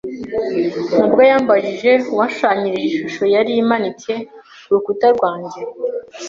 [0.97, 4.11] mabwa yambajije uwashushanyije ishusho yari imanitse
[4.63, 5.59] ku rukuta rwanjye.